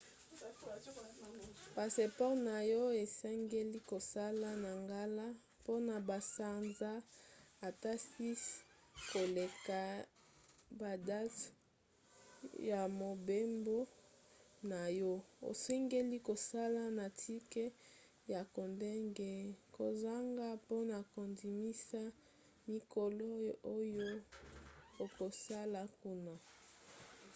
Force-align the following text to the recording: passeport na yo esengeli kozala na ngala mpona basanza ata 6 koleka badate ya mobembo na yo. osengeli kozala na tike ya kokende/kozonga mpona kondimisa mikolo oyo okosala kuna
passeport 1.75 2.37
na 2.49 2.57
yo 2.71 2.83
esengeli 3.03 3.79
kozala 3.91 4.49
na 4.63 4.71
ngala 4.85 5.25
mpona 5.59 5.95
basanza 6.09 6.91
ata 7.67 7.91
6 8.19 8.37
koleka 9.11 9.81
badate 10.79 11.43
ya 12.69 12.81
mobembo 13.01 13.77
na 14.71 14.81
yo. 14.99 15.13
osengeli 15.49 16.17
kozala 16.29 16.81
na 16.99 17.05
tike 17.21 17.63
ya 18.33 18.41
kokende/kozonga 18.55 20.47
mpona 20.61 20.97
kondimisa 21.13 21.99
mikolo 22.71 23.27
oyo 23.75 24.09
okosala 25.03 25.81
kuna 25.99 26.33